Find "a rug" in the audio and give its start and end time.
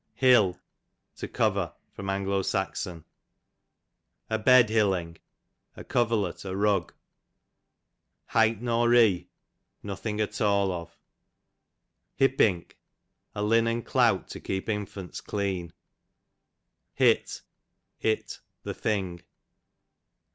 6.43-6.91